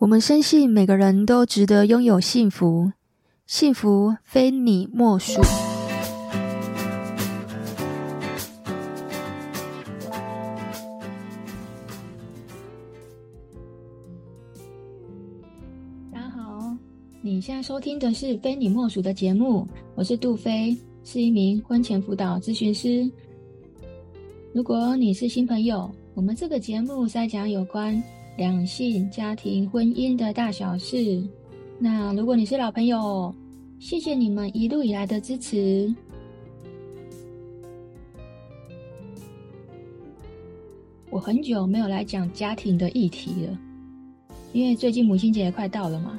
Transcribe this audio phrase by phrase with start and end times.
[0.00, 2.90] 我们深信每个人都值得拥有幸福，
[3.46, 5.42] 幸福非你莫属。
[16.10, 16.74] 大家好，
[17.20, 20.74] 你现在收听的是《非你莫属》的节目，我是杜菲，
[21.04, 23.06] 是一名婚前辅导咨询师。
[24.54, 28.02] 如果你是新朋友，我们这个节目在讲有关。
[28.36, 31.22] 两性、家庭、婚姻的大小事。
[31.78, 33.34] 那如果你是老朋友，
[33.78, 35.94] 谢谢你们一路以来的支持。
[41.10, 43.58] 我很久没有来讲家庭的议题了，
[44.52, 46.18] 因为最近母亲节也快到了嘛，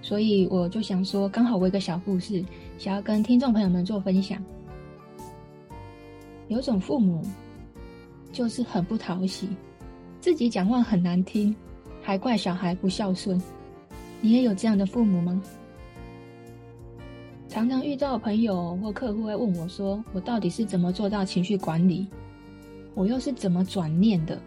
[0.00, 2.44] 所以我就想说，刚好我一个小故事，
[2.78, 4.42] 想要跟听众朋友们做分享。
[6.48, 7.22] 有种父母
[8.32, 9.48] 就是很不讨喜。
[10.20, 11.54] 自己讲话很难听，
[12.02, 13.40] 还怪小孩不孝顺。
[14.20, 15.42] 你也有这样的父母吗？
[17.48, 22.06] 常常遇到朋友或客户会问我说：“我到底是怎么做到情绪管理？
[22.94, 24.38] 我又是怎么转念的？”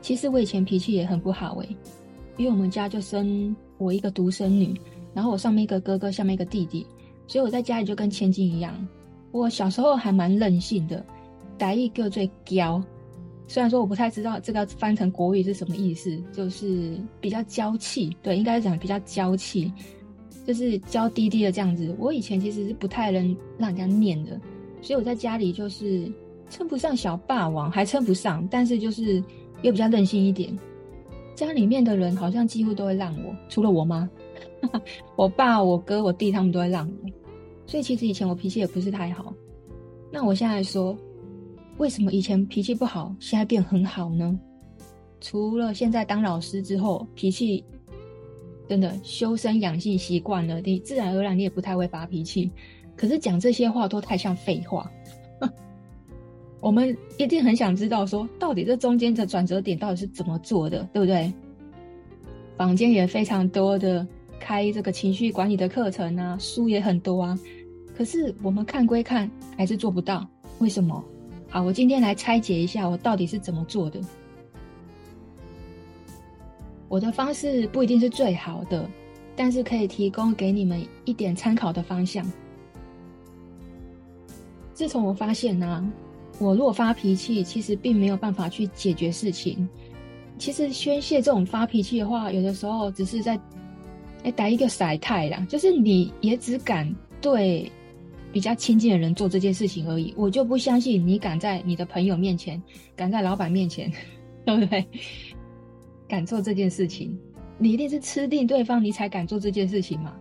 [0.00, 1.76] 其实我以前脾气也很不好诶，
[2.36, 4.72] 因为我们家就生我一个独生女，
[5.12, 6.86] 然后我上面一个哥哥，下面一个弟弟，
[7.26, 8.74] 所以我在家里就跟千金一样。
[9.32, 11.04] 我小时候还蛮任性的，
[11.58, 12.82] 打一个最娇。
[13.50, 19.72] 虽然说我不太知道这个翻成国语是什么意思，就是比较娇气，对，应该是讲比较娇气，
[20.46, 21.92] 就是娇滴滴的这样子。
[21.98, 24.40] 我以前其实是不太能让人家念的，
[24.80, 26.08] 所以我在家里就是
[26.48, 29.16] 称不上小霸王，还称不上，但是就是
[29.62, 30.56] 又比较任性一点。
[31.34, 34.08] 家里面的人好像几乎都会让我，除了我妈，
[35.18, 37.10] 我爸、我哥、我弟他们都会让我。
[37.66, 39.34] 所以其实以前我脾气也不是太好。
[40.12, 40.96] 那我现在说。
[41.80, 44.38] 为什么以前脾气不好，现在变很好呢？
[45.18, 47.64] 除了现在当老师之后，脾气
[48.68, 52.50] 真的修身养性习惯了，你自然而然你也不太会发脾气。
[52.94, 54.90] 可是讲这些话都太像废话。
[56.60, 61.32] 我们一定很想知道说，到底这中间的转折点到底是怎么做的，对不对？
[62.58, 64.06] 坊间也非常多的
[64.38, 67.38] 开这个情绪管理的课程啊，书也很多啊。
[67.96, 71.02] 可是我们看归看，还是做不到，为什么？
[71.52, 74.00] 好，我今天来拆解一下我到底是怎么做的。
[76.88, 78.88] 我的方式不一定是最好的，
[79.34, 82.24] 但是可以提供给你们一点参考的方向。
[84.72, 85.84] 自从我发现呢、
[86.38, 89.68] 我如果发脾气，其实并没有办法去解决事情。
[90.38, 93.38] 其实宣泄这种发脾气的话，有的时候只是在
[94.22, 96.88] 哎打一个晒太啦，就是你也只敢
[97.20, 97.70] 对。
[98.32, 102.62] 比较亲近的人做这件事情而已，我就不相信你敢在你的朋友面前，
[102.94, 103.90] 敢在老板面前，
[104.46, 104.86] 对不对？
[106.08, 107.18] 敢做这件事情，
[107.58, 110.14] 你一定是吃定对方，你才敢做这件事情嘛。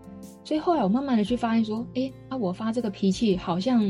[0.44, 3.84] 所以后来我慢慢的去发现说，诶，啊，我发这个脾气好像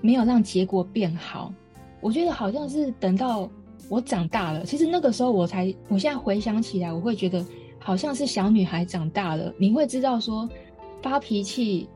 [0.00, 1.52] 没有让结果变好。
[2.00, 3.50] 我觉得好像是等到
[3.88, 7.44] 我长大了，其实那个时候我才，我现在回想起来，我会觉得
[7.78, 10.48] 好像是小女孩长大了，你会知道说
[11.02, 11.88] 发脾气。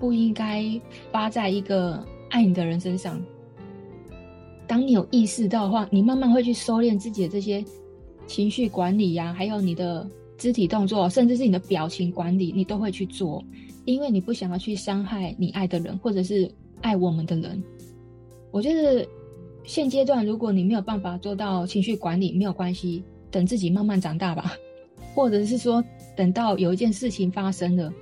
[0.00, 0.64] 不应该
[1.12, 3.22] 发在一个爱你的人身上。
[4.66, 7.62] 当你有意识到的话，你慢慢会去收敛自己的这些
[8.26, 13.44] 情绪管理呀、还有你的肢体动作，甚至是你的表情管理，你都会去做，
[13.84, 16.50] 因为你不想要去伤害你爱的人，或者是
[16.80, 17.62] 爱我们的人。
[18.52, 19.06] 我觉得
[19.64, 24.52] 现阶段，如果你没有办法做到情绪管理，没有关系，等自己慢慢长大吧，
[25.14, 25.84] 或者是说，
[26.16, 27.92] 等到有一件事情发生了。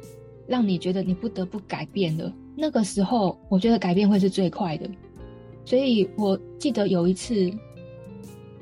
[0.48, 4.88] 让你觉得你不得不改变了，那个时候，我觉得改变会是最快的。
[5.64, 7.52] 所以我记得有一次，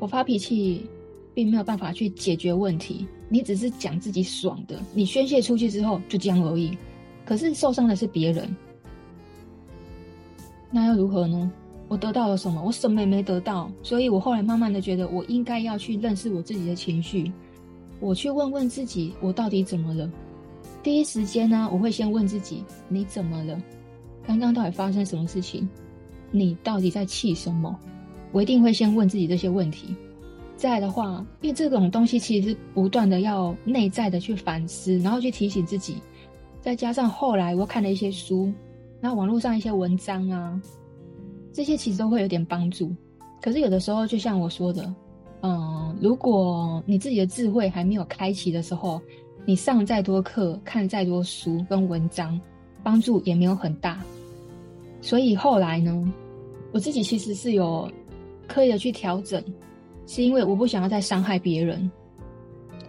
[0.01, 0.85] 我发脾气，
[1.33, 3.07] 并没有办法去解决问题。
[3.29, 6.77] 你只是讲自己爽的，你宣泄出去之后就这样而已。
[7.25, 8.55] 可是受伤的是别人，
[10.71, 11.51] 那又如何呢？
[11.89, 12.61] 我得到了什么？
[12.61, 13.71] 我什么也没得到。
[13.83, 17.31] 所以我后来慢慢的觉得，我应该要去认识我自己的情绪，
[18.01, 20.11] 我去问问自己，我到底怎么了。
[20.87, 23.61] 第一时间呢，我会先问自己：你怎么了？
[24.25, 25.69] 刚刚到底发生什么事情？
[26.31, 27.77] 你到底在气什么？
[28.31, 29.97] 我一定会先问自己这些问题。
[30.57, 35.97] 再的话，因为这种东西其实是不断的要内在的去反思，然后去提醒自己。
[36.61, 38.53] 再加上后来我看了一些书，
[39.01, 40.63] 然后网络上一些文章啊，
[41.53, 42.95] 这些其实都会有点帮助。
[43.43, 44.95] 可是有的时候，就像我说的，
[45.43, 49.03] 嗯，如果你自己的智慧还没有开启的时候，
[49.49, 52.39] 你上再多课，看再多书跟文章，
[52.83, 54.03] 帮助也没有很大。
[55.01, 56.13] 所以后来呢，
[56.73, 57.89] 我自己其实是有
[58.49, 59.41] 刻意的去调整，
[60.05, 61.89] 是因为我不想要再伤害别人。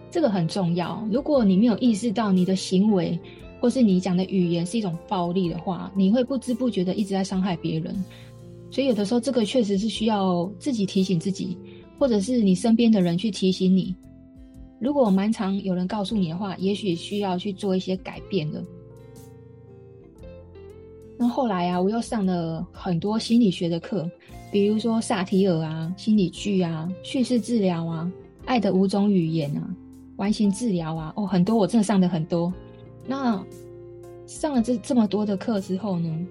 [0.10, 1.08] 这个很重要。
[1.12, 3.20] 如果你没有意识到你的行为
[3.60, 7.96] 或是你讲的语言是一种暴力的话，你会不知不觉的一直在伤害别人。
[8.72, 11.56] 所以有的时候，这个确实是需要自己提醒自己，
[12.00, 13.96] 或者是你身边的人去提醒你。
[14.80, 18.64] 如果蛮常有人告诉你的话，也许需要去做一些改变的。
[21.18, 24.08] 那后来啊，我又上了很多心理学的课，
[24.52, 28.12] 比如说萨提尔啊、心理剧啊、叙事治疗啊、
[28.46, 29.68] 爱的五种语言啊、
[30.18, 32.54] 完形治疗啊，哦，很多，我真的上的很多。
[33.08, 33.44] 那
[34.28, 36.28] 上了这这么多的课之后呢，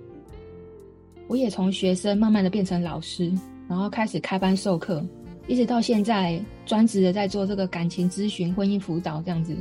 [1.26, 3.32] 我也从学生慢慢的变成老师，
[3.66, 5.04] 然后开始开班授课，
[5.46, 9.56] 一直到现在专职的在做这个感情咨询、婚姻辅导这样子。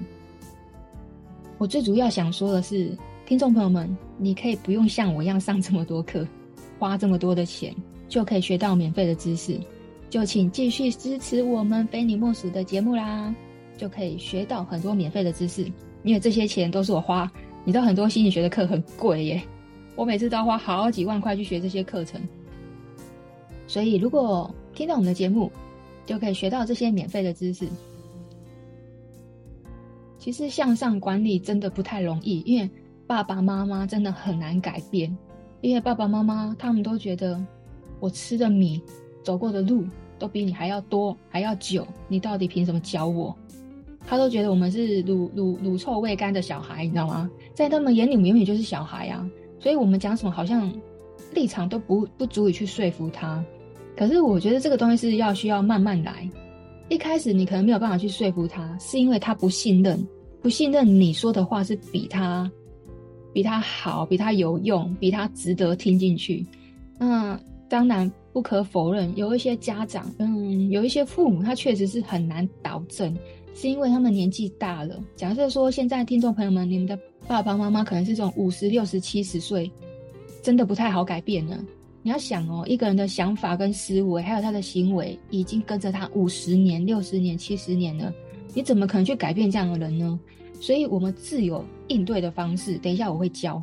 [1.57, 2.97] 我最主要想说的是。
[3.27, 6.27] 听众朋友们，你可以不用像我一样上这么多课，
[6.77, 7.75] 花这么多的钱，
[8.07, 9.59] 就可以学到免费的知识。
[10.11, 13.33] 就请继续支持我们非你莫属的节目啦，
[13.77, 15.63] 就可以学到很多免费的知识。
[16.03, 17.27] 因为这些钱都是我花，
[17.63, 19.41] 你知道很多心理学的课很贵耶，
[19.95, 22.21] 我每次都要花好几万块去学这些课程。
[23.65, 25.51] 所以如果听到我们的节目，
[26.05, 27.67] 就可以学到这些免费的知识。
[30.17, 32.69] 其实向上管理真的不太容易，因为。
[33.07, 35.15] 爸爸妈妈真的很难改变，
[35.61, 37.39] 因为爸爸妈妈他们都觉得
[37.99, 38.81] 我吃的米、
[39.23, 39.85] 走过的路
[40.17, 43.37] 都比你还要多、还要久，你到底凭什么教我？
[44.07, 47.29] 他都觉得我们是乳乳乳臭未干的小孩，你知道吗？
[47.53, 49.29] 在他们眼里，我们永远就是小孩啊。
[49.59, 50.73] 所以我们讲什么，好像
[51.31, 53.45] 立场都不不足以去说服他。
[53.95, 56.29] 可是我觉得这个东西是要需要慢慢来。
[56.89, 60.07] 一开始你可能没有办法去说服他，是因为他不信任，
[60.41, 62.49] 不信任你说的话是比他。
[63.33, 66.45] 比他好，比他有用，比他值得听进去。
[66.97, 67.37] 那
[67.67, 73.13] 当然不可否认，有一些家长，嗯，有一些父母，他确实是很难导正，
[73.53, 74.97] 是因为他们年纪大了。
[75.17, 76.97] 假设说，现在听众朋友们，你们的
[77.27, 79.69] 爸爸妈妈可能是这种五十六十七十岁，
[80.41, 81.61] 真的不太好改变了。
[82.05, 88.13] 你要想哦，一个人的想法跟思维，还有他的行为，已经跟着他五十年、六十年、七十年了，
[88.53, 90.19] 你怎么可能去改变这样的人呢？
[90.61, 93.59] 所以我们自有应对的方式，等一下我会教。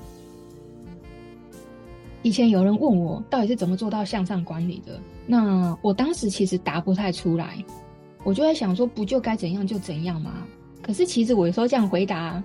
[2.22, 7.64] 以前有人问我到底是怎么做到向上管理的，那我当时其实答不太出来，
[8.24, 10.44] 我就在想说，不就该怎样就怎样吗？
[10.82, 12.42] 可是其实我有时候这样回答，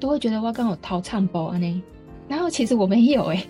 [0.00, 1.82] 都会觉得我刚好掏唱包啊呢。
[2.28, 3.46] 然后其实我没有哎、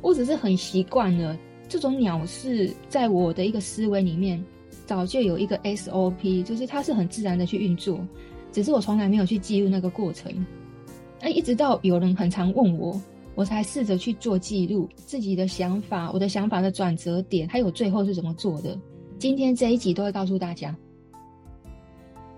[0.00, 1.36] 我只是很习惯了
[1.68, 4.42] 这种鸟是，在我的一个思维里面
[4.86, 8.00] 早就有一个 SOP，就是它是很自然的去运作。
[8.52, 10.44] 只是我从来没有去记录那个过程，
[11.20, 13.00] 那一直到有人很常问我，
[13.36, 18.76] 我才试着去做记录自己的想法，我的想法的转折点，还有最后是怎么做的。
[19.18, 20.74] 今天这一集都会告诉大家。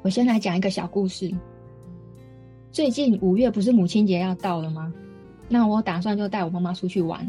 [0.02, 1.32] 我先来讲一个小故事。
[2.70, 4.92] 最近五月不是母亲节要到了吗？
[5.48, 7.26] 那我打算就带我妈妈出去玩。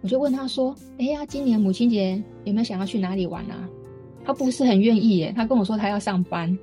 [0.00, 3.68] 我就问他说：“哎呀，今年母亲节有没有想要去哪里玩啊？”
[4.24, 6.56] 他不是很愿意耶，他跟我说他要上班。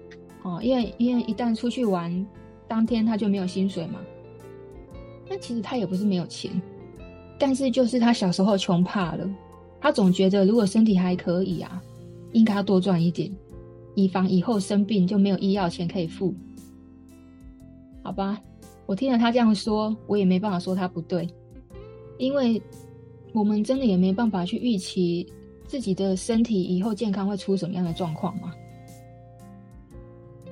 [0.43, 2.25] 哦，因为因为一旦出去玩，
[2.67, 3.99] 当天他就没有薪水嘛。
[5.27, 6.51] 那其实他也不是没有钱，
[7.39, 9.27] 但是就是他小时候穷怕了，
[9.81, 11.81] 他总觉得如果身体还可以啊，
[12.31, 13.31] 应该要多赚一点，
[13.95, 16.33] 以防以后生病就没有医药钱可以付。
[18.03, 18.39] 好吧，
[18.85, 21.27] 我听了他这样说，我也没办法说他不对，
[22.19, 22.61] 因为
[23.35, 25.27] 我们真的也没办法去预期
[25.67, 28.53] 自己的身体以后健康会出什么样的状况嘛。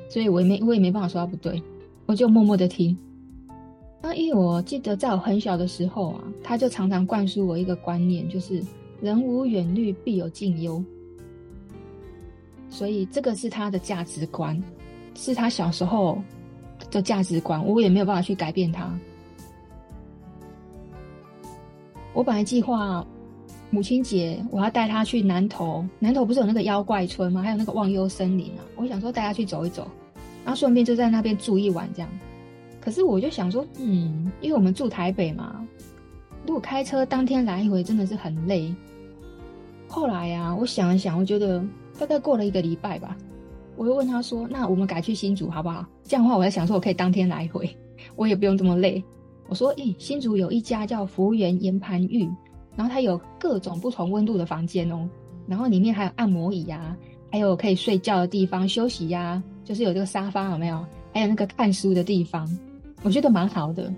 [0.09, 1.59] 所以我也没我也没办法说他不对，
[2.05, 2.95] 我就默默的听。
[4.01, 8.61] 那因为我记得在我很小的时候啊，他就常常灌输我一个观念，就是
[9.01, 10.83] 人无远虑，必有近忧。
[12.69, 14.61] 所以这个是他的价值观，
[15.15, 16.21] 是他小时候
[16.91, 18.99] 的价值观，我也没有办法去改变他。
[22.13, 23.05] 我本来计划
[23.71, 27.41] 母亲节我要带他去南投，南投不是有那个妖怪村吗？
[27.41, 29.87] 还有那个忘忧森林啊，我想说带他去走一走。
[30.45, 32.09] 然后顺便就在那边住一晚，这样。
[32.79, 35.65] 可是我就想说，嗯，因为我们住台北嘛，
[36.45, 38.75] 如果开车当天来回真的是很累。
[39.87, 41.63] 后来呀、啊，我想了想，我觉得
[41.97, 43.15] 大概过了一个礼拜吧，
[43.75, 47.75] 我又问他说：“那我们改去新竹好不好？”这样的话，我在想说，我可以当天来回，
[48.15, 49.03] 我也不用这么累。
[49.47, 52.27] 我说：“诶，新竹有一家叫福源岩盘浴，
[52.75, 55.07] 然后它有各种不同温度的房间哦，
[55.47, 56.97] 然后里面还有按摩椅呀、啊，
[57.31, 60.83] 还有可以睡觉的地方休息呀、”就是有这个沙发有没有？
[61.13, 62.49] 还有那个看书的地方，
[63.03, 63.93] 我觉得蛮好的。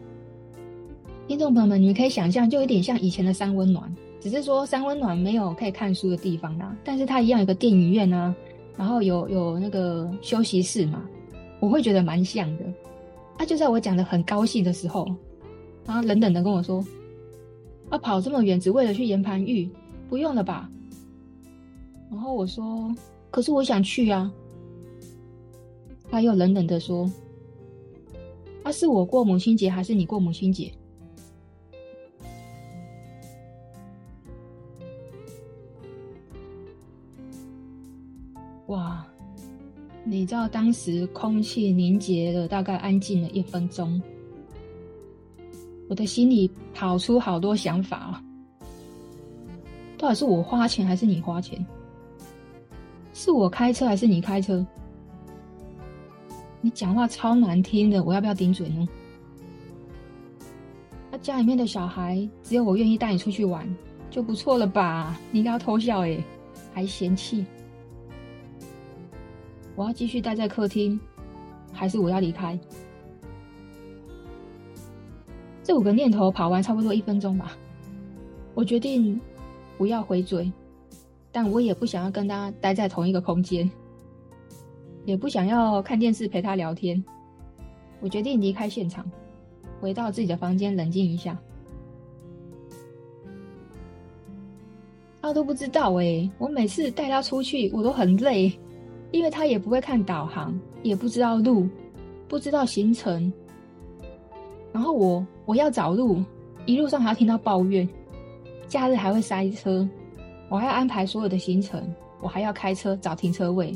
[1.28, 8.36] 听众朋友们，你们可以想象，就有点像以前的三温暖，只是说三温暖没有可以看书的地方啦，但是它一样有个电影院啊，
[8.76, 11.04] 然后有有那个休息室嘛，
[11.62, 12.66] 我会觉得蛮像的。
[13.38, 15.08] 他、啊、就在我讲的很高兴的时候，
[15.86, 16.84] 然后冷冷的跟我说
[17.90, 19.70] ：“啊，跑这么远只为了去岩盘浴，
[20.10, 20.70] 不用了吧？”
[22.10, 22.94] 然后我说
[23.32, 24.32] ：“可是我想去啊。”
[26.10, 27.12] 他又冷冷的说
[28.64, 30.72] ：“啊，是我过母亲节还是你过母亲节？”
[38.68, 39.06] 哇！
[40.04, 44.02] 你知道当时空气凝结了，大概安静了一分钟，
[45.90, 48.24] 我的心里跑出好多想法啊。
[49.98, 51.66] 到底是我花钱还是你花钱？
[53.14, 54.66] 是我开车还是你开车？
[56.62, 58.88] 你讲话超难听的，我要不要顶嘴呢？
[61.12, 63.66] 那家里面的小孩，只有我愿意带你出去玩，
[64.10, 65.18] 就不错了吧？
[65.32, 66.22] 你应该要偷笑诶，
[66.74, 67.46] 还嫌弃。
[69.76, 71.00] 我要继续待在客厅，
[71.72, 72.60] 还是我要离开？
[75.66, 77.58] 这五个念头跑完差不多一分钟吧。
[78.54, 79.20] 我决定
[79.80, 80.50] 不要回嘴，
[81.32, 83.68] 但我也不想要跟他待在同一个空间，
[85.06, 87.04] 也不想要看电视陪他聊天。
[88.00, 89.04] 我决定离开现场，
[89.82, 91.36] 回到自己的房间冷静一下。
[95.20, 98.54] 他都不知道诶，我每次带他出去，我都很累。
[99.12, 100.54] 因为他也不会看导航，
[100.84, 101.68] 也不知道路，
[102.28, 103.34] 不知道行程。
[104.76, 106.22] 然后我我要找路，
[106.66, 107.88] 一路上还要听到抱怨，
[108.68, 109.88] 假日还会塞车，
[110.50, 111.82] 我还要安排所有的行程，
[112.22, 113.74] 我还要开车找停车位。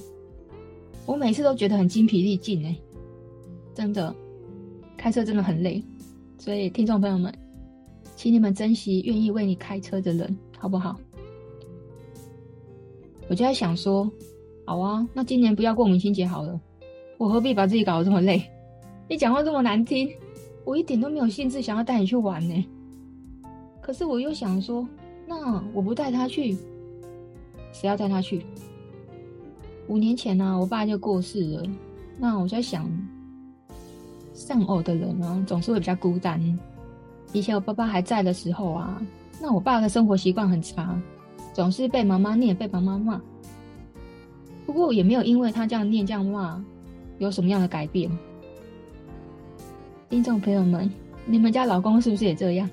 [1.05, 2.75] 我每次都觉得很精疲力尽哎，
[3.73, 4.13] 真的，
[4.97, 5.81] 开车真的很累。
[6.37, 7.33] 所以听众朋友们，
[8.17, 10.99] 请你们珍惜愿意为你开车的人，好不好？
[13.29, 14.11] 我就在想说。
[14.65, 16.59] 好啊，那今年不要过母亲节好了，
[17.17, 18.43] 我何必把自己搞得这么累？
[19.07, 20.07] 你讲话这么难听，
[20.69, 22.65] 我一点都没有兴致想要带你去玩呢。
[23.81, 24.87] 可是我又想说，
[25.25, 26.55] 那我不带他去，
[27.73, 28.45] 谁要带他去？
[29.87, 31.63] 五年前呢、我爸就过世了。
[32.19, 32.87] 那我在想，
[34.31, 36.39] 丧偶的人呢，总是会比较孤单。
[37.33, 39.01] 以前我爸爸还在的时候啊，
[39.41, 41.01] 那我爸的生活习惯很差，
[41.51, 43.19] 总是被妈妈念，被妈妈骂。
[44.67, 46.63] 不过也没有因为他这样念这样骂，
[47.17, 48.07] 有什么样的改变。
[50.09, 50.91] 听众朋友们，
[51.27, 52.67] 你们家老公是不是也这样？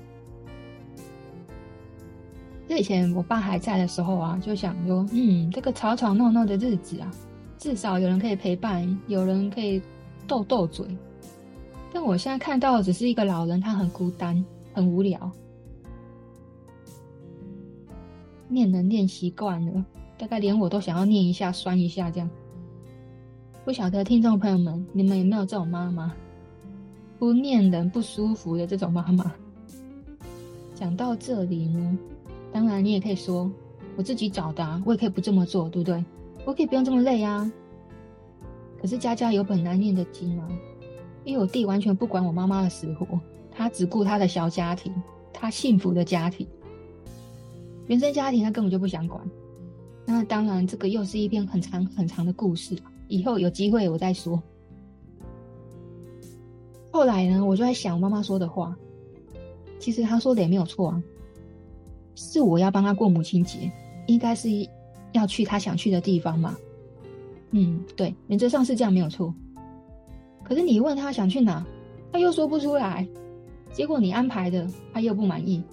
[2.67, 7.11] 这以前我爸还在的时候啊，就想说，嗯，这个吵吵闹闹的日子啊，
[7.59, 9.79] 至少有人可以陪伴，有人可以
[10.25, 10.87] 斗斗嘴。
[11.93, 15.31] 但我现在看到的只是一个老人，他很孤单，很无聊，
[18.47, 19.85] 念人念习惯了。
[20.17, 22.27] 大概连我都想要念一下、酸一下这样。
[23.63, 26.11] 不晓得听众朋友们，你们有没有这种妈妈？
[27.19, 29.33] 不念人不舒服的这种妈妈。
[30.75, 31.97] 讲到这里呢，
[32.51, 33.51] 当然你也可以说
[33.95, 36.03] 我自己找的啊，我也可以不这么做，对不对？
[36.45, 37.51] 我可以不用这么累啊。
[38.79, 40.47] 可是家家有本难念的经啊，
[41.23, 43.19] 因为我弟完全不管我妈妈的死活，
[43.51, 44.93] 他只顾他的小家庭，
[45.33, 46.45] 他幸福的家庭，
[47.87, 49.19] 原生家庭他根本就不想管。
[50.05, 54.41] 那当然，这个又是一篇很长很长的故事，以后有机会我再说。
[56.97, 58.75] 后来呢，我就在想我妈妈说的话，
[59.77, 61.03] 其实她说的也没有错啊，
[62.15, 63.71] 是我要帮她过母亲节，
[64.07, 64.49] 应该是
[65.11, 66.57] 要去她想去的地方嘛。
[67.51, 69.31] 嗯，对，原则上是这样没有错。
[70.43, 71.63] 可是你问她想去哪，
[72.11, 73.07] 她又说不出来，
[73.71, 75.63] 结果你安排的她又不满意，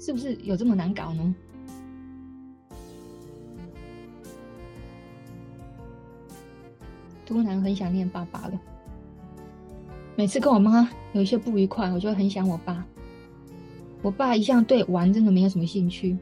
[0.00, 1.32] 是不是有这么难搞呢？
[7.24, 8.60] 突然很想念爸爸了。
[10.16, 12.82] 每次跟我妈有一些不愉快，我就会很想我爸。
[14.00, 16.16] 我爸一向对玩真的没有什么兴趣。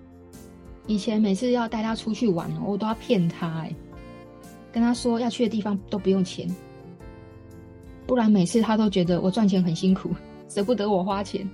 [0.88, 3.72] 以前每次要带他出去玩，我都要骗他，哎，
[4.72, 6.52] 跟他说要去的地方都不用钱，
[8.04, 10.10] 不然每次他都觉得我赚钱很辛苦，
[10.48, 11.48] 舍不得我花钱。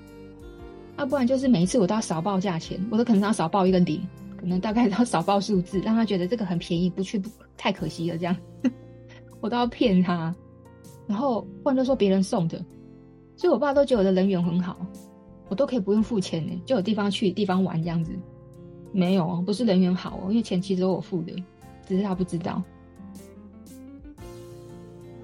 [0.97, 4.01] 要不然就是每一次我都要少报价钱，我都可能要少报一个零，
[4.39, 8.35] 可能大概要少报数字，让他觉得这个很便宜，不去不太可惜了这样。
[9.41, 10.35] 我都要骗他，
[11.11, 12.65] 然后不然就说别人送的，
[13.35, 14.77] 所以我爸都觉得我的人缘很好，
[15.49, 18.13] 我都可以不用付钱呢，就有地方去地方玩这样子。
[18.93, 21.35] 没有，不是人缘好哦，因为钱其实都我付的，
[21.85, 22.63] 只是他不知道。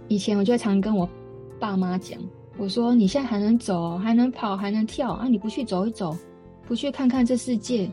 [0.09, 1.09] 以前我就常跟我
[1.61, 2.21] 爸妈讲，
[2.59, 6.17] 我说你现在还能走，还能跑，还能跳啊，你不去走一走，
[6.67, 7.89] 不去看看这世界，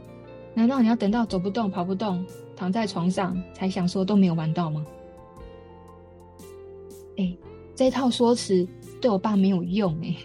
[0.55, 4.83] 难道你要等到走不动、跑不动、躺在床上才想说都没有玩到吗？
[7.17, 7.31] 哎，
[7.75, 8.67] 这一套说辞
[9.01, 10.15] 对我爸没有用哎，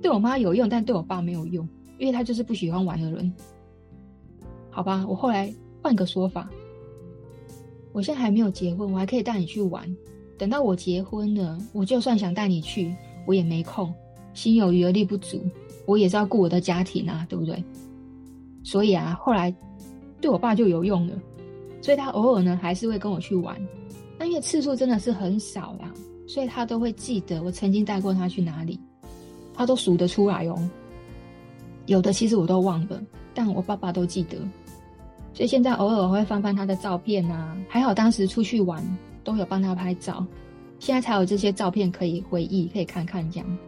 [0.00, 1.68] 对我妈有用，但对我爸没有用，
[1.98, 3.32] 因为他就是不喜欢玩的人。
[4.70, 5.52] 好吧，我后来
[5.82, 6.48] 换个说法，
[7.92, 9.84] 我现在还没有结婚，我还可以带你去玩。
[10.36, 12.94] 等到我结婚了，我就算想带你去，
[13.26, 13.92] 我也没空，
[14.34, 15.40] 心有余而力不足，
[15.86, 17.62] 我也是要顾我的家庭啊，对不对？
[18.64, 19.54] 所以啊，后来
[20.20, 21.14] 对我爸就有用了，
[21.80, 23.56] 所以他偶尔呢还是会跟我去玩，
[24.24, 25.92] 但因为次数真的是很少啦，
[26.26, 28.80] 所以他都会记得我曾经带过他去哪里，
[29.52, 30.58] 他都数得出来哦。
[31.84, 32.98] 有的其实我都忘了，
[33.34, 34.38] 但我爸爸都记得，
[35.34, 38.82] 所以现在偶尔我会翻翻他的照片啊，还好当时出去玩
[39.22, 40.26] 都有帮他拍照，
[40.78, 43.58] 现在才有这些照片可以回忆，可以看看这样。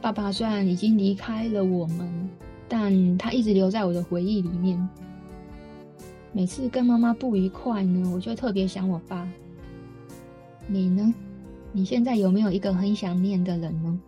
[0.00, 2.30] 爸爸虽然已经离开了我们，
[2.68, 4.88] 但他一直留在我的回忆里面。
[6.32, 9.28] 每次跟妈妈不愉快呢，我就特别想我爸。
[10.66, 11.12] 你呢？
[11.72, 14.00] 你现在有没有一个很想念的人呢？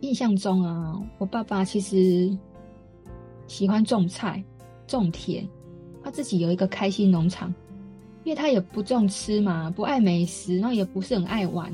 [0.00, 2.36] 印象中啊，我爸爸其实
[3.46, 4.44] 喜欢种菜、
[4.86, 5.46] 种田，
[6.02, 7.52] 他自己有一个开心农场。
[8.22, 11.70] 因为他也不重吃嘛，不爱美食，然后也不是很爱玩。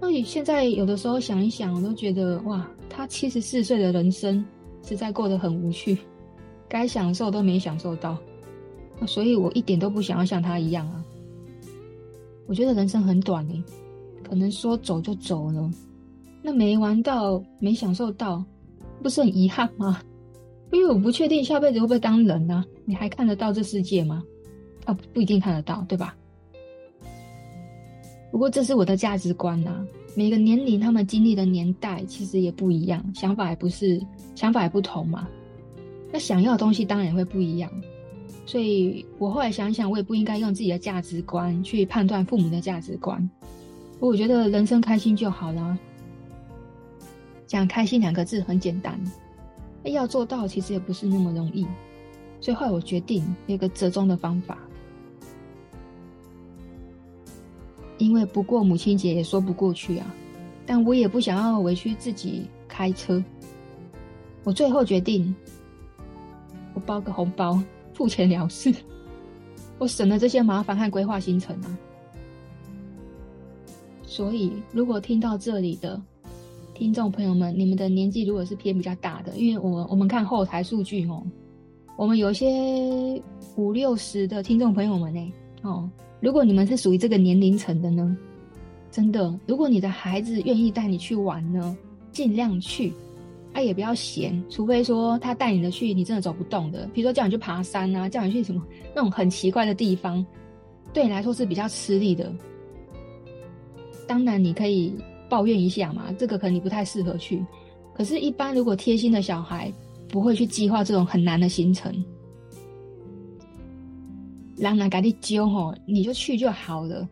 [0.00, 4.44] 那你现在有的时候想一想，我都觉得哇，他七十四岁的人生
[4.82, 5.98] 实在过得很无趣，
[6.68, 8.18] 该享受都没享受到。
[9.06, 11.04] 所以我一点都不想要像他一样啊。
[12.46, 13.62] 我觉得人生很短诶，
[14.22, 15.70] 可能说走就走了，
[16.42, 18.42] 那没玩到，没享受到，
[19.02, 20.00] 不是很遗憾吗？
[20.72, 24.22] 因为我不确定下辈子会不会当人啊，你还看得到这世界吗？
[24.84, 26.16] 啊，不一定看得到，对吧？
[28.36, 29.82] 不过这是我的价值观呐、
[30.14, 33.98] 每个年龄他们经历的年代其实也不一样，想法也不是，
[34.34, 35.26] 想法也不同嘛。
[36.12, 37.72] 那想要的东西当然也会不一样。
[38.44, 43.26] 所以我后来想想，我也不应该用自己的价值观去判断父母的价值观。
[44.00, 45.78] 我觉得人生开心就好了。
[47.46, 49.00] 讲开心两个字很简单，
[49.84, 51.66] 要做到其实也不是那么容易。
[52.42, 54.58] 所以后我决定有一个折中的方法。
[57.98, 60.14] 因为不过母亲节也说不过去啊，
[60.66, 63.22] 但我也不想要委屈自己开车。
[64.44, 65.34] 我最后决定，
[66.74, 67.60] 我包个红包，
[67.94, 68.72] 付钱了事，
[69.78, 71.78] 我省了这些麻烦和规划行程啊。
[74.04, 76.00] 所以，如果听到这里的
[76.74, 81.22] 听众朋友们，你们的年纪如果是偏比较大的，因为我我们看后台数据哦，
[81.96, 83.20] 我们有些
[83.56, 85.32] 五六十的听众朋友们呢，
[85.62, 85.90] 哦。
[86.26, 88.16] 如果你们是属于这个年龄层的呢，
[88.90, 91.76] 真的，如果你的孩子愿意带你去玩呢，
[92.10, 92.92] 尽量去，
[93.52, 98.60] 啊也不要嫌，除非说他带你的去，你真的走不动的，比如说叫你去爬山啊，叫你去什么
[98.92, 100.26] 那种很奇怪的地方，
[100.92, 102.34] 对你来说是比较吃力的。
[104.08, 104.92] 当然你可以
[105.28, 107.40] 抱怨一下嘛，这个可能你不太适合去，
[107.94, 109.72] 可是，一般如果贴心的小孩
[110.08, 111.94] 不会去计划这种很难的行程。
[114.56, 117.06] 让人给你揪吼，你就去就好了，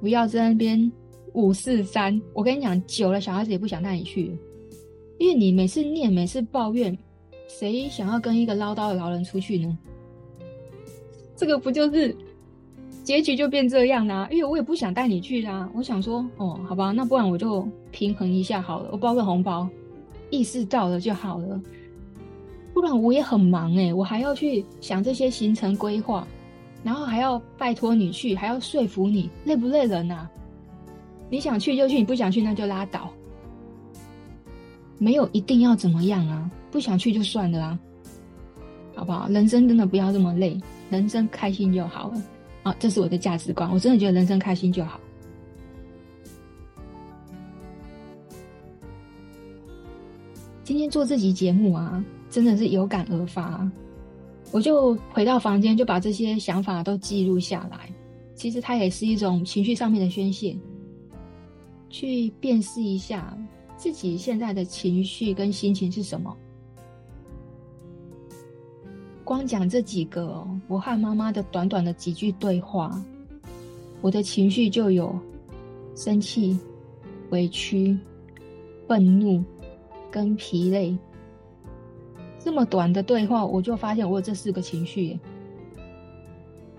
[0.00, 0.90] 不要在那边
[1.34, 2.20] 五四三。
[2.32, 4.36] 我跟你讲，久了小孩子也不想带你去，
[5.18, 6.96] 因为你每次念，每次抱怨，
[7.48, 9.78] 谁想要跟一个唠叨的老人出去呢？
[11.36, 12.14] 这个不就是
[13.04, 19.68] 结局就变这样啦、因为我也不想带你去啦、我想说，哦，好吧，那不然我就平衡一下好了，我包个红包，
[20.30, 21.60] 意识到了就好了。
[22.74, 26.26] 不然我也很忙诶、我还要去想这些行程规划。
[26.82, 30.30] 然后还要拜托你去，还要说服你，累不累人啊？
[31.28, 33.10] 你想去就去，你不想去那就拉倒。
[34.98, 37.78] 没有一定要怎么样啊，不想去就算了啊，
[38.94, 39.28] 好不好？
[39.28, 42.22] 人生真的不要这么累，人生开心就好了。
[42.62, 45.00] 啊，这是我的价值观，我真的觉得人生开心就好。
[50.62, 53.72] 今天做这集节目啊，真的是有感而发啊。
[54.52, 57.88] 我就回到房间，就把这些想法都记录下来。
[58.34, 60.56] 其实它也是一种情绪上面的宣泄，
[61.88, 63.36] 去辨识一下
[63.76, 66.36] 自己现在的情绪跟心情是什么。
[69.22, 73.00] 光讲这几个，我和妈妈的短短的几句对话，
[74.00, 75.16] 我的情绪就有
[75.94, 76.58] 生气、
[77.28, 77.96] 委屈、
[78.88, 79.44] 愤怒
[80.10, 80.96] 跟疲累。
[82.42, 85.18] 这么短的对话，我就发现我有这四个情绪。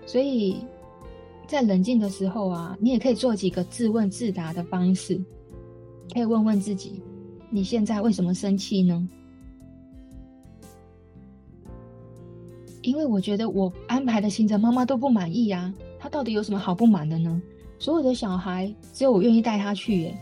[0.04, 0.56] 所以，
[1.46, 5.18] 在冷静的时候啊，你也可以做几个自问自答的方式，
[6.12, 7.00] 可以问问自己：
[7.48, 9.08] 你现在为什么生气呢？
[12.82, 17.40] 因为我觉得我安排的行程妈妈都不满意啊，她到底有什么好不满的呢？
[17.78, 20.18] 所有的小孩只有我愿意带他去耶，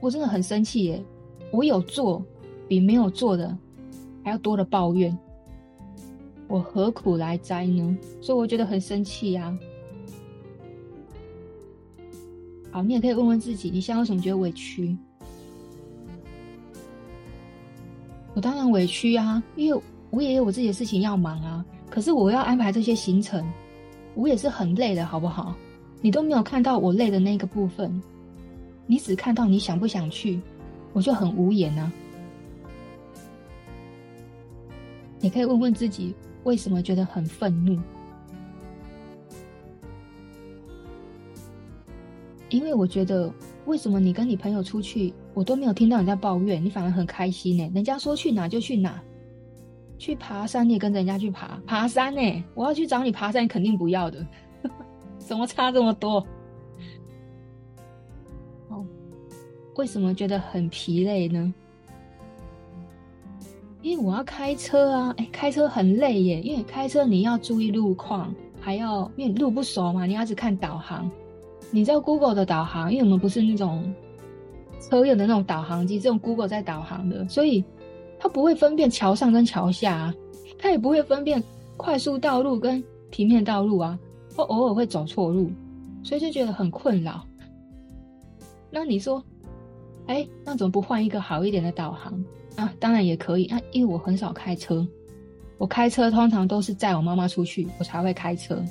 [0.00, 1.02] 我真的很生气耶！
[1.50, 2.24] 我有做
[2.66, 3.56] 比没有做的
[4.26, 5.16] 还要多的抱怨，
[6.48, 7.96] 我何苦来哉呢？
[8.20, 9.56] 所以我觉得很生气呀。
[12.72, 14.98] 好，你也可以问问自己，你现在为什么觉得委屈？
[18.34, 21.64] 我当然委屈啊，因为我也有我自己的事情要忙啊。
[21.88, 23.48] 可是我要安排这些行程，
[24.16, 25.54] 我也是很累的，好不好？
[26.00, 28.02] 你都没有看到我累的那个部分，
[28.88, 30.40] 你只看到你想不想去，
[30.92, 31.92] 我就很无言啊。
[35.26, 37.76] 你可以问问自己，为什么觉得很愤怒？
[42.48, 43.28] 因为我觉得，
[43.64, 47.68] 为什么你跟你朋友出去，我都没有听到你在抱怨，你反而很开心呢？
[47.74, 49.02] 人家说去哪就去哪，
[49.98, 52.44] 去爬山你也跟着人家去爬爬山呢？
[52.54, 54.24] 我要去找你爬山，你肯定不要的，
[55.18, 56.24] 怎么差这么多？
[58.68, 58.86] 哦，
[59.74, 61.52] 为什么觉得很疲累呢？
[63.86, 71.08] 因为我要开车啊，哎，开车很累耶，因为开车你要注意路况，还要因为路不熟嘛，你要一直看导航。
[71.70, 73.94] 你知道 Google 的导航，因为我们不是那种
[74.80, 77.62] 车用的那种导航机，这种 Google 在导航的，所以
[78.18, 80.14] 它不会分辨桥上跟桥下啊，
[80.58, 81.40] 它也不会分辨
[81.76, 83.96] 快速道路跟平面道路啊，
[84.36, 85.48] 它偶尔会走错路，
[86.02, 87.24] 所以就觉得很困扰。
[88.68, 89.22] 那你说，
[90.06, 92.12] 哎，那怎么不换一个好一点的导航
[92.56, 92.72] 啊？
[92.78, 94.86] 当然也可以啊，因为我很少开车，
[95.58, 98.64] 我开车通常都是载我妈妈出去，我才会开车，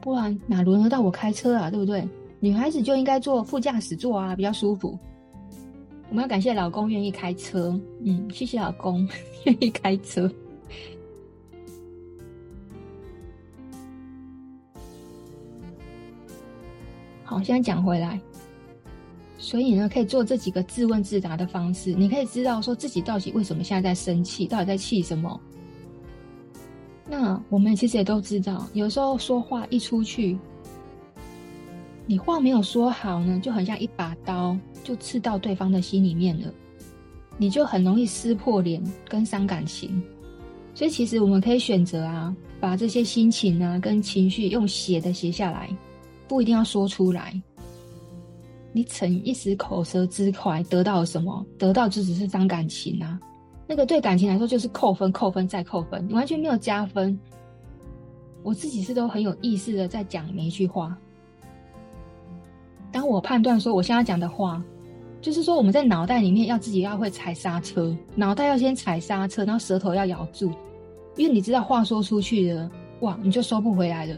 [0.00, 1.70] 不然哪轮得到我开车啊？
[1.70, 2.06] 对不对？
[2.38, 4.98] 女孩子就应该坐副驾驶座啊，比较舒服。
[6.10, 9.08] 我们要感谢老公愿意开车，嗯，谢谢老公
[9.44, 10.30] 愿意开车。
[17.24, 18.20] 好，现在讲回来，
[19.46, 25.40] 所以呢，可以做这几个自问自答的方式，你可以知道说自己到底为什么现在在生气，到底在气什么。
[27.08, 30.36] 那我们其实也都知道，有时候说话一出去。
[32.06, 36.52] 你话没有说好呢，就很像一把刀，就刺到对方的心里面了，
[37.38, 40.02] 你就很容易撕破脸跟伤感情。
[40.74, 45.70] 所以其实我们可以选择啊，把这些心情啊跟情绪用写的写下来，
[46.26, 47.40] 不一定要说出来。
[48.76, 51.42] 你逞一时口舌之快得到了什么？
[51.56, 53.18] 得到就只是伤感情啊，
[53.66, 57.18] 那个对感情来说就是扣分、扣分再扣分，你完全没有加分。
[58.42, 60.94] 我自己是都很有意识的在讲每一句话。
[62.92, 64.62] 当我判断说我现在讲的话，
[65.22, 70.52] 就是说我们在脑袋里面要自己要会踩刹车，脑袋要先踩刹车，然后舌头要咬住，
[71.16, 74.14] 因为你知道话说出去了，哇，你就收不回来了。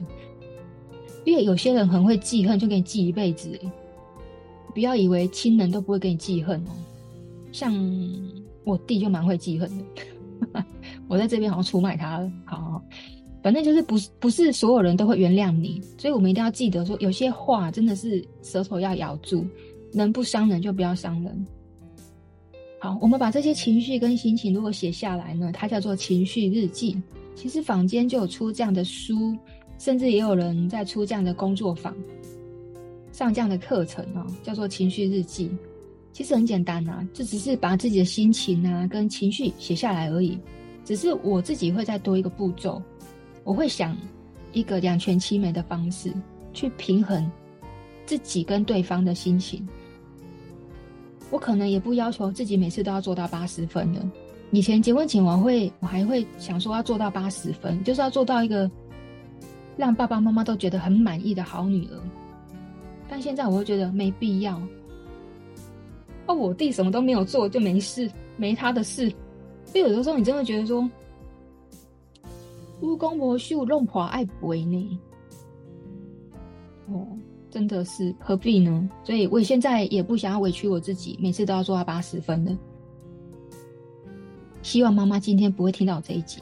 [1.25, 3.57] 因为有些人很会记恨，就给你记一辈子。
[4.75, 6.71] 不要以为亲人都不会给你记恨哦，
[7.53, 7.75] 像
[8.65, 10.65] 我弟就蛮会记恨的，
[11.09, 12.83] 我在这边好像出卖他了，好，好。
[13.41, 19.47] 反正就是不是不是所有人都会原谅你，所以我们一定要记得说，有些话真的是舌头要咬住，
[19.93, 21.47] 能不伤人就不要伤人。
[22.81, 27.01] 好，我们把这些情绪跟心情如果写下来呢，它叫做情绪日记。
[27.37, 29.37] 其实坊间就有出这样的书，
[29.79, 31.95] 甚至也有人在出这样的工作坊，
[33.19, 35.51] 上这样的课程啊，叫做情绪日记。
[36.13, 40.39] 其实很简单啊，就只是把自己的心情啊跟情绪写下来而已。
[40.85, 42.81] 只是我自己会再多一个步骤。
[43.43, 43.97] 我会想
[44.53, 46.13] 一个两全其美的方式
[46.55, 47.29] 去平衡
[48.07, 49.67] 自己跟对方的心情。
[51.29, 54.01] 我可能也不要求自己每次都要做到八十分的。
[54.53, 58.71] 以前结婚前我会，我还会想说要做到八十分，就是要做到一个
[59.77, 62.01] 让爸爸妈妈都觉得很满意的好女儿。
[63.09, 64.61] 但现在我会觉得没必要。
[66.27, 69.09] 哦，我弟什么都没有做就没事，没他的事。
[69.65, 70.89] 所以有的时候你真的觉得说。
[72.81, 75.01] 乌公婆秀弄婆爱不为呢？
[76.87, 77.09] 哦，
[77.51, 78.89] 真的是何必呢？
[79.03, 82.57] 所以我现在也不想要委屈我自己，每次都要做到八十分的。
[84.63, 86.41] 希望妈妈今天不会听到我这一集。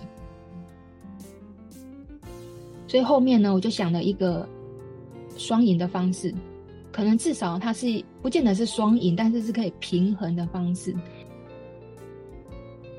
[2.86, 4.46] 所以后面呢，我就想了一个
[5.38, 6.34] 双赢的方式，
[6.96, 10.96] 可能至少它是不见得是双赢，但是是可以平衡的方式。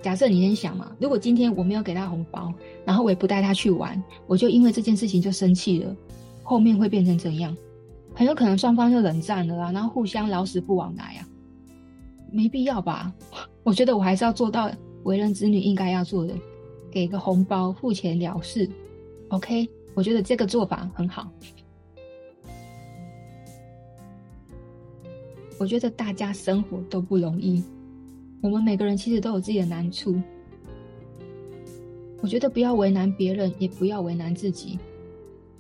[0.04, 2.54] 假设你先想嘛，如果今天我没有给他红包，
[2.86, 5.96] 然后我也不带他去玩，我就因为这件事情就生气了，
[6.44, 7.58] 后面会变成怎样？
[8.14, 11.28] 很有可能双方就冷战了啊，然后互相老死不往来啊，
[12.32, 13.12] 没必要吧？
[13.66, 14.70] 我觉得我还是要做到
[15.06, 16.36] 为人子女应该要做的，
[16.92, 18.70] 给个红包，付钱了事。
[19.30, 21.28] OK，我觉得这个做法很好。
[25.60, 27.64] 我觉得大家生活都不容易，
[28.42, 30.22] 我们每个人其实都有自己的难处。
[32.22, 34.78] 我觉得不要为难别人，也不要为难自己，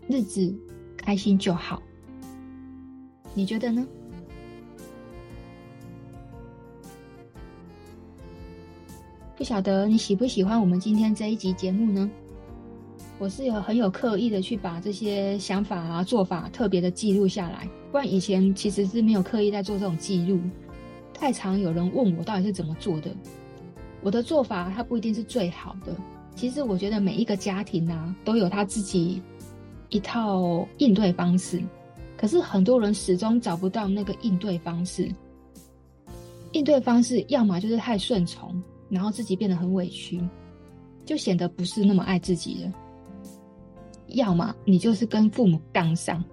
[0.07, 0.53] 日子
[0.95, 1.81] 开心就好。
[3.33, 3.87] 你觉得呢？
[9.35, 12.09] 不晓得你喜不喜欢我们今天这一集节目呢？
[13.19, 20.39] 我是有很有刻意的去把这些想法啊、做法特别的记录下来，不然以前其实是没有刻意在做这种记录。
[21.13, 23.09] 太常有人问我到底是怎么做的，
[24.01, 25.95] 我的做法它不一定是最好的。
[26.35, 29.19] 其实我觉得每一个家庭啊都有他自己
[29.89, 31.59] 一套应对方式，
[32.15, 35.11] 可是很多人始终找不到那个应对方式。
[36.51, 40.21] 应对方式要么就是太顺从，然后自己变得很委屈，
[41.03, 42.71] 就显得不是那么爱自己了。
[44.09, 46.23] 要么你就是跟父母杠上，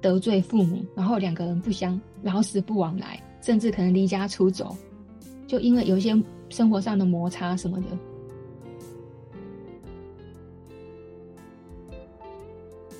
[0.00, 4.76] 得罪父母，然后两个人不相，老死不往来，甚至可能离家出走，
[5.46, 6.14] 就因为有一些
[6.50, 7.86] 生活上的摩擦什么的。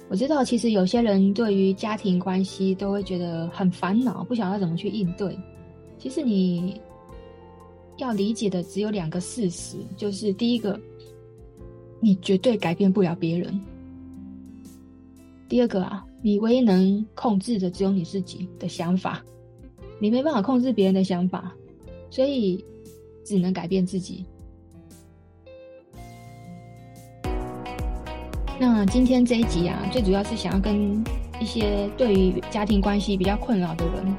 [0.08, 5.34] 我知道，其实有些人对于家庭关系都会觉得很烦恼，不晓得怎么去应对。
[5.98, 6.78] 其实你
[7.96, 10.78] 要理解的只有两个事实，就是第一个，
[11.98, 13.58] 你绝对改变不了别人。
[15.52, 19.22] 第二个啊，你唯一能控制的只有你自己的想法，
[19.98, 21.52] 你没办法控制别人的想法，
[22.08, 22.64] 所以
[23.22, 24.24] 只能改变自己。
[28.58, 31.04] 那今天这一集啊，最主要是想要跟
[31.38, 34.16] 一些对于家庭关系比较困扰的人，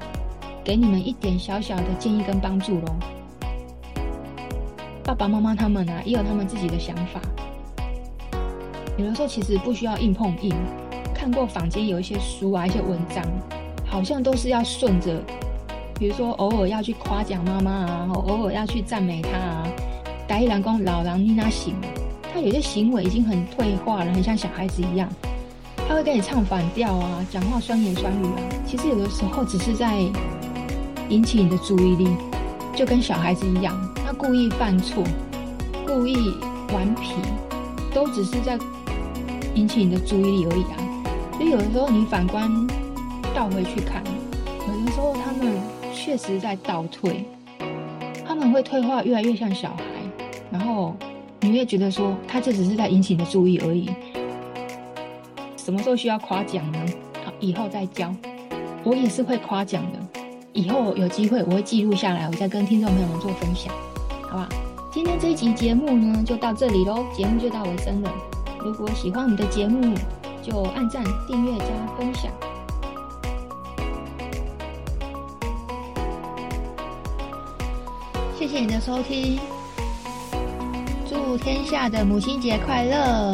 [0.63, 2.95] 给你们一点小小的建议跟帮助喽。
[5.03, 7.19] 爸爸妈妈他们啊，也有他们自己的想法，
[8.99, 10.53] 有的时候其实不需要硬碰硬。
[11.23, 13.23] 看过坊间有一些书啊，一些文章，
[13.87, 15.23] 好像都是要顺着，
[15.97, 19.65] 比如说偶尔要去夸奖妈妈啊，偶尔要去赞美她啊。
[20.27, 21.75] 白一两公老狼妮娜行，
[22.33, 25.07] 他有些行为已经很退化了，很像小孩子一样。
[25.87, 28.35] 他会跟你唱反调啊，讲话酸言酸语啊。
[28.65, 29.99] 其实有的时候只是在
[31.07, 32.09] 引起你的注意力，
[32.75, 33.73] 就跟小孩子一样，
[34.05, 35.01] 他故意犯错，
[35.87, 36.33] 故意
[36.73, 37.13] 顽皮，
[37.93, 38.59] 都只是在
[39.55, 40.89] 引起你的注意力而已啊。
[41.53, 42.49] 有的时候你反观
[43.31, 44.03] 倒回去看，
[44.67, 45.53] 有的时候他们
[45.93, 47.25] 确实在倒退，
[48.25, 49.83] 他们会退化越来越像小孩，
[50.49, 50.95] 然后
[51.41, 53.91] 你会觉得说他这只是在引起你的注意而已。
[55.55, 56.79] 什么时候需要夸奖呢？
[57.23, 58.11] 好，以后再教。
[58.83, 60.21] 我也是会夸奖的，
[60.53, 63.71] 以后有机会我会记录下来，我再跟听众朋友们做分享，
[64.23, 64.49] 好吧？
[64.91, 68.11] 今天这一集节目呢就到这里喽，节目就到尾声了。
[68.59, 69.93] 如果喜欢我们的节目，
[70.43, 71.65] 就按赞、订阅、加
[71.97, 72.29] 分享，
[78.37, 79.39] 谢谢你的收听，
[81.07, 83.33] 祝天下的母亲节快乐！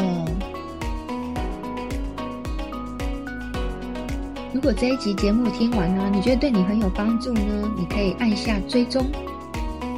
[4.54, 9.04] 如果这一集节目听完呢，你觉得对你很有帮助呢，你可以按下追踪，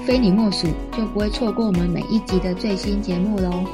[0.06, 3.64] 非你莫属，就不会错过我们每一集的最新节目喽。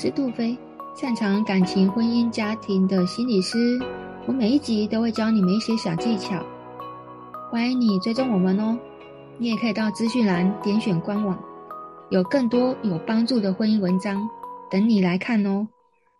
[0.00, 0.56] 是杜飞，
[0.94, 3.78] 擅长感情、婚姻、家庭的心理师。
[4.26, 6.42] 我每一集都会教你们一些小技巧，
[7.50, 8.78] 欢迎你追踪我们哦。
[9.36, 11.38] 你也可以到资讯栏点选官网，
[12.08, 14.26] 有更多有帮助的婚姻文章
[14.70, 15.68] 等你来看哦。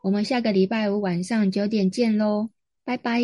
[0.02, 2.50] 我们下个礼拜五晚上九点见喽，
[2.84, 3.22] 拜拜。